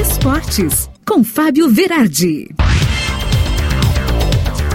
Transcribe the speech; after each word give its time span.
Esportes, 0.00 0.88
com 1.04 1.24
Fábio 1.24 1.68
Verardi. 1.68 2.54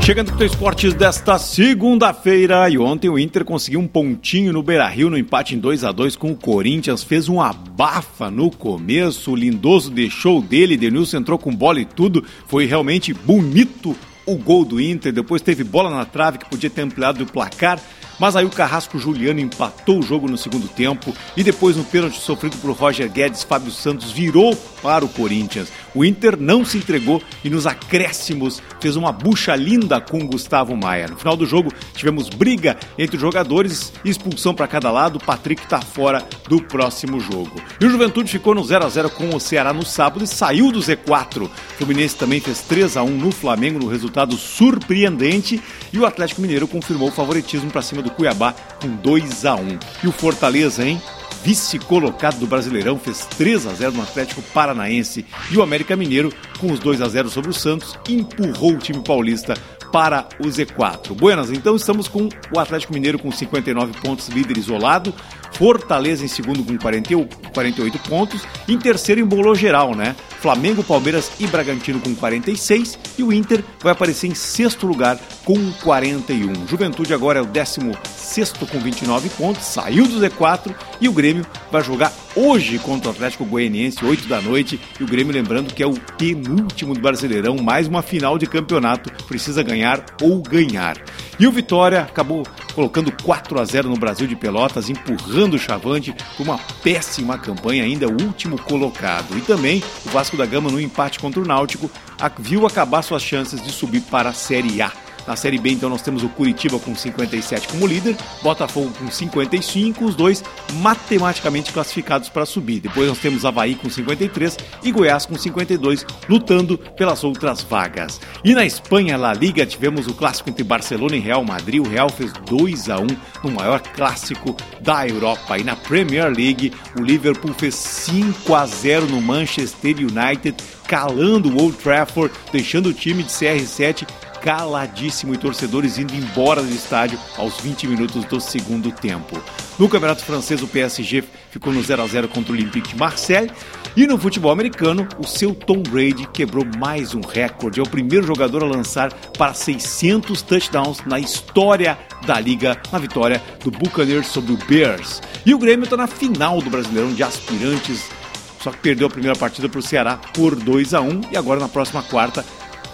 Chegando 0.00 0.32
com 0.32 0.38
o 0.38 0.44
esportes 0.46 0.94
desta 0.94 1.36
segunda-feira 1.40 2.70
e 2.70 2.78
ontem 2.78 3.10
o 3.10 3.18
Inter 3.18 3.44
conseguiu 3.44 3.80
um 3.80 3.88
pontinho 3.88 4.52
no 4.52 4.62
Beira-Rio 4.62 5.10
no 5.10 5.18
empate 5.18 5.56
em 5.56 5.58
2 5.58 5.82
a 5.82 5.90
2 5.90 6.14
com 6.14 6.30
o 6.30 6.36
Corinthians, 6.36 7.02
fez 7.02 7.28
um 7.28 7.40
abafa 7.40 8.30
no 8.30 8.48
começo, 8.48 9.32
o 9.32 9.36
Lindoso 9.36 9.90
deixou 9.90 10.40
dele, 10.40 10.76
Denilson 10.76 11.16
entrou 11.16 11.36
com 11.36 11.52
bola 11.52 11.80
e 11.80 11.84
tudo, 11.84 12.24
foi 12.46 12.66
realmente 12.66 13.12
bonito 13.12 13.96
o 14.28 14.36
gol 14.36 14.62
do 14.62 14.78
Inter, 14.78 15.10
depois 15.10 15.40
teve 15.40 15.64
bola 15.64 15.88
na 15.88 16.04
trave 16.04 16.36
que 16.36 16.48
podia 16.48 16.68
ter 16.68 16.82
ampliado 16.82 17.24
o 17.24 17.26
placar, 17.26 17.80
mas 18.18 18.36
aí 18.36 18.44
o 18.44 18.50
Carrasco 18.50 18.98
Juliano 18.98 19.40
empatou 19.40 20.00
o 20.00 20.02
jogo 20.02 20.28
no 20.28 20.36
segundo 20.36 20.68
tempo 20.68 21.14
e 21.34 21.42
depois 21.42 21.76
no 21.76 21.84
pênalti 21.84 22.20
sofrido 22.20 22.56
por 22.58 22.72
Roger 22.72 23.10
Guedes, 23.10 23.42
Fábio 23.42 23.70
Santos 23.70 24.12
virou 24.12 24.54
para 24.82 25.04
o 25.04 25.08
Corinthians. 25.08 25.68
O 25.98 26.04
Inter 26.04 26.36
não 26.38 26.64
se 26.64 26.78
entregou 26.78 27.20
e 27.42 27.50
nos 27.50 27.66
acréscimos 27.66 28.62
fez 28.78 28.94
uma 28.94 29.10
bucha 29.10 29.56
linda 29.56 30.00
com 30.00 30.24
Gustavo 30.24 30.76
Maia. 30.76 31.08
No 31.08 31.16
final 31.16 31.36
do 31.36 31.44
jogo 31.44 31.72
tivemos 31.92 32.28
briga 32.28 32.76
entre 32.96 33.16
os 33.16 33.20
jogadores, 33.20 33.92
expulsão 34.04 34.54
para 34.54 34.68
cada 34.68 34.92
lado, 34.92 35.18
Patrick 35.18 35.60
está 35.60 35.80
fora 35.80 36.24
do 36.48 36.62
próximo 36.62 37.18
jogo. 37.18 37.60
E 37.80 37.84
o 37.84 37.90
Juventude 37.90 38.30
ficou 38.30 38.54
no 38.54 38.62
0 38.62 38.84
a 38.84 38.88
0 38.88 39.10
com 39.10 39.34
o 39.34 39.40
Ceará 39.40 39.72
no 39.72 39.84
sábado 39.84 40.22
e 40.22 40.28
saiu 40.28 40.70
do 40.70 40.78
Z4. 40.78 41.46
O 41.46 41.50
Fluminense 41.76 42.14
também 42.14 42.38
fez 42.38 42.60
3 42.60 42.96
a 42.96 43.02
1 43.02 43.08
no 43.08 43.32
Flamengo 43.32 43.80
no 43.80 43.88
resultado 43.88 44.36
surpreendente 44.36 45.60
e 45.92 45.98
o 45.98 46.06
Atlético 46.06 46.40
Mineiro 46.40 46.68
confirmou 46.68 47.08
o 47.08 47.12
favoritismo 47.12 47.72
para 47.72 47.82
cima 47.82 48.02
do 48.02 48.10
Cuiabá 48.12 48.54
com 48.80 48.86
2 48.88 49.44
a 49.46 49.56
1. 49.56 49.78
E 50.04 50.06
o 50.06 50.12
Fortaleza, 50.12 50.86
hein? 50.86 51.02
Vice-colocado 51.48 52.38
do 52.38 52.46
Brasileirão, 52.46 52.98
fez 52.98 53.24
3 53.24 53.66
a 53.66 53.72
0 53.72 53.92
no 53.92 54.02
Atlético 54.02 54.42
Paranaense. 54.52 55.24
E 55.50 55.56
o 55.56 55.62
América 55.62 55.96
Mineiro, 55.96 56.30
com 56.58 56.70
os 56.70 56.78
2 56.78 57.00
a 57.00 57.08
0 57.08 57.30
sobre 57.30 57.50
o 57.50 57.54
Santos, 57.54 57.98
empurrou 58.06 58.72
o 58.72 58.78
time 58.78 59.02
paulista 59.02 59.54
para 59.90 60.28
o 60.38 60.44
Z4. 60.44 61.14
Buenas, 61.14 61.50
então 61.50 61.74
estamos 61.74 62.06
com 62.06 62.28
o 62.54 62.60
Atlético 62.60 62.92
Mineiro 62.92 63.18
com 63.18 63.32
59 63.32 63.98
pontos, 63.98 64.28
líder 64.28 64.58
isolado. 64.58 65.14
Fortaleza 65.52 66.24
em 66.24 66.28
segundo 66.28 66.64
com 66.64 66.78
48 66.78 67.98
pontos. 68.00 68.42
Em 68.68 68.78
terceiro 68.78 69.20
embolou 69.20 69.54
geral, 69.54 69.94
né? 69.94 70.14
Flamengo, 70.40 70.84
Palmeiras 70.84 71.32
e 71.40 71.46
Bragantino 71.46 72.00
com 72.00 72.14
46 72.14 72.98
e 73.18 73.22
o 73.22 73.32
Inter 73.32 73.64
vai 73.80 73.92
aparecer 73.92 74.28
em 74.28 74.34
sexto 74.34 74.86
lugar 74.86 75.18
com 75.44 75.72
41. 75.82 76.66
Juventude 76.66 77.12
agora 77.12 77.40
é 77.40 77.42
o 77.42 77.46
16 77.46 78.52
com 78.70 78.78
29 78.78 79.28
pontos, 79.30 79.64
saiu 79.64 80.06
do 80.06 80.20
Z4 80.20 80.72
e 81.00 81.08
o 81.08 81.12
Grêmio 81.12 81.44
vai 81.72 81.82
jogar 81.82 82.12
hoje 82.36 82.78
contra 82.78 83.08
o 83.08 83.12
Atlético 83.12 83.44
Goianiense, 83.44 84.04
8 84.04 84.28
da 84.28 84.40
noite. 84.40 84.80
E 85.00 85.02
o 85.02 85.06
Grêmio, 85.06 85.32
lembrando 85.32 85.74
que 85.74 85.82
é 85.82 85.86
o 85.86 85.98
penúltimo 86.16 86.94
do 86.94 87.00
Brasileirão, 87.00 87.56
mais 87.56 87.88
uma 87.88 88.02
final 88.02 88.38
de 88.38 88.46
campeonato, 88.46 89.10
precisa 89.24 89.62
ganhar 89.62 90.04
ou 90.22 90.40
ganhar. 90.40 90.96
E 91.38 91.46
o 91.46 91.52
Vitória 91.52 92.02
acabou 92.02 92.44
colocando 92.78 93.10
4 93.24 93.60
a 93.60 93.64
0 93.64 93.88
no 93.88 93.96
Brasil 93.96 94.28
de 94.28 94.36
Pelotas, 94.36 94.88
empurrando 94.88 95.54
o 95.54 95.58
Chavante 95.58 96.14
com 96.36 96.44
uma 96.44 96.58
péssima 96.80 97.36
campanha, 97.36 97.82
ainda 97.82 98.06
o 98.06 98.22
último 98.22 98.56
colocado. 98.56 99.36
E 99.36 99.40
também 99.40 99.82
o 100.06 100.10
Vasco 100.10 100.36
da 100.36 100.46
Gama, 100.46 100.70
no 100.70 100.80
empate 100.80 101.18
contra 101.18 101.40
o 101.40 101.44
Náutico, 101.44 101.90
viu 102.38 102.64
acabar 102.68 103.02
suas 103.02 103.20
chances 103.20 103.60
de 103.60 103.72
subir 103.72 104.02
para 104.02 104.28
a 104.28 104.32
Série 104.32 104.80
A. 104.80 104.92
Na 105.28 105.36
Série 105.36 105.58
B, 105.58 105.72
então, 105.72 105.90
nós 105.90 106.00
temos 106.00 106.22
o 106.22 106.28
Curitiba 106.30 106.78
com 106.78 106.96
57 106.96 107.68
como 107.68 107.86
líder, 107.86 108.16
Botafogo 108.42 108.90
com 108.98 109.10
55, 109.10 110.02
os 110.06 110.14
dois 110.14 110.42
matematicamente 110.80 111.70
classificados 111.70 112.30
para 112.30 112.46
subir. 112.46 112.80
Depois 112.80 113.06
nós 113.06 113.18
temos 113.18 113.44
Havaí 113.44 113.74
com 113.74 113.90
53 113.90 114.56
e 114.82 114.90
Goiás 114.90 115.26
com 115.26 115.36
52, 115.36 116.06
lutando 116.30 116.78
pelas 116.78 117.22
outras 117.24 117.60
vagas. 117.60 118.18
E 118.42 118.54
na 118.54 118.64
Espanha, 118.64 119.18
La 119.18 119.34
Liga, 119.34 119.66
tivemos 119.66 120.06
o 120.06 120.14
clássico 120.14 120.48
entre 120.48 120.64
Barcelona 120.64 121.16
e 121.16 121.20
Real 121.20 121.44
Madrid. 121.44 121.84
O 121.84 121.88
Real 121.88 122.08
fez 122.08 122.32
2 122.46 122.88
a 122.88 122.98
1 122.98 123.06
no 123.44 123.50
maior 123.50 123.80
clássico 123.80 124.56
da 124.80 125.06
Europa. 125.06 125.58
E 125.58 125.62
na 125.62 125.76
Premier 125.76 126.32
League, 126.34 126.72
o 126.98 127.02
Liverpool 127.02 127.52
fez 127.52 127.74
5 127.74 128.54
a 128.54 128.64
0 128.64 129.04
no 129.04 129.20
Manchester 129.20 129.94
United, 129.98 130.56
calando 130.86 131.50
o 131.50 131.60
Old 131.60 131.76
Trafford, 131.76 132.34
deixando 132.50 132.88
o 132.88 132.94
time 132.94 133.22
de 133.22 133.30
CR7 133.30 134.06
caladíssimo 134.42 135.34
e 135.34 135.38
torcedores 135.38 135.98
indo 135.98 136.14
embora 136.14 136.62
do 136.62 136.72
estádio 136.72 137.18
aos 137.36 137.60
20 137.60 137.86
minutos 137.86 138.24
do 138.24 138.40
segundo 138.40 138.90
tempo. 138.90 139.40
No 139.78 139.88
Campeonato 139.88 140.24
Francês, 140.24 140.62
o 140.62 140.66
PSG 140.66 141.24
ficou 141.50 141.72
no 141.72 141.82
0 141.82 142.02
a 142.02 142.06
0 142.06 142.28
contra 142.28 142.52
o 142.52 142.54
Olympique 142.54 142.88
de 142.88 142.96
Marseille. 142.96 143.50
E 143.96 144.06
no 144.06 144.18
futebol 144.18 144.52
americano, 144.52 145.08
o 145.18 145.26
seu 145.26 145.54
Tom 145.54 145.82
Brady 145.82 146.26
quebrou 146.32 146.64
mais 146.78 147.14
um 147.14 147.20
recorde. 147.20 147.80
É 147.80 147.82
o 147.82 147.88
primeiro 147.88 148.26
jogador 148.26 148.62
a 148.62 148.66
lançar 148.66 149.12
para 149.36 149.54
600 149.54 150.42
touchdowns 150.42 150.98
na 151.04 151.18
história 151.18 151.98
da 152.26 152.38
liga, 152.38 152.80
na 152.92 152.98
vitória 152.98 153.42
do 153.62 153.70
Buccaneers 153.70 154.28
sobre 154.28 154.52
o 154.52 154.56
Bears. 154.56 155.20
E 155.44 155.54
o 155.54 155.58
Grêmio 155.58 155.84
está 155.84 155.96
na 155.96 156.06
final 156.06 156.60
do 156.60 156.70
Brasileirão 156.70 157.12
de 157.12 157.22
Aspirantes 157.22 158.18
só 158.60 158.72
que 158.72 158.78
perdeu 158.78 159.06
a 159.06 159.10
primeira 159.10 159.38
partida 159.38 159.68
para 159.68 159.78
o 159.78 159.82
Ceará 159.82 160.18
por 160.34 160.54
2 160.54 160.94
a 160.94 161.00
1 161.00 161.20
e 161.32 161.36
agora 161.36 161.60
na 161.60 161.68
próxima 161.68 162.02
quarta 162.02 162.44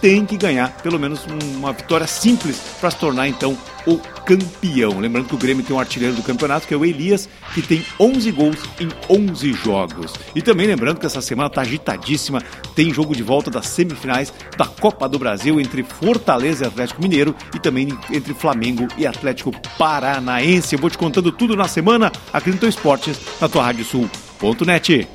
tem 0.05 0.27
que 0.27 0.37
ganhar 0.37 0.71
pelo 0.83 1.01
menos 1.01 1.25
uma 1.57 1.73
vitória 1.73 2.07
simples 2.07 2.61
para 2.79 2.91
se 2.91 2.99
tornar 2.99 3.27
então 3.27 3.57
o 3.87 3.97
campeão. 3.97 5.01
Lembrando 5.01 5.29
que 5.29 5.35
o 5.35 5.39
Grêmio 5.39 5.65
tem 5.65 5.75
um 5.75 5.81
artilheiro 5.81 6.15
do 6.15 6.23
campeonato, 6.23 6.69
que 6.69 6.75
é 6.75 6.77
o 6.77 6.85
Elias, 6.85 7.27
que 7.55 7.63
tem 7.63 7.83
11 7.99 8.31
gols 8.33 8.59
em 8.79 8.91
11 9.09 9.55
jogos. 9.55 10.13
E 10.35 10.43
também 10.43 10.67
lembrando 10.67 11.01
que 11.01 11.07
essa 11.07 11.23
semana 11.23 11.47
está 11.47 11.63
agitadíssima, 11.63 12.43
tem 12.75 12.93
jogo 12.93 13.17
de 13.17 13.23
volta 13.23 13.51
das 13.51 13.67
semifinais 13.69 14.31
da 14.59 14.67
Copa 14.67 15.09
do 15.09 15.19
Brasil 15.19 15.59
entre 15.59 15.83
Fortaleza 15.83 16.67
e 16.67 16.69
Atlético 16.69 17.01
Mineiro 17.01 17.35
e 17.55 17.59
também 17.59 17.89
entre 18.13 18.35
Flamengo 18.35 18.87
e 18.99 19.07
Atlético 19.07 19.53
Paranaense. 19.79 20.75
Eu 20.75 20.83
vou 20.83 20.91
te 20.91 20.99
contando 20.99 21.33
tudo 21.33 21.57
na 21.57 21.67
semana 21.67 22.13
aqui 22.31 22.51
no 22.51 22.59
Teu 22.59 22.69
Esportes, 22.69 23.19
na 23.41 23.49
tua 23.49 23.65
Rádio 23.65 23.87
Sul.net. 23.87 25.09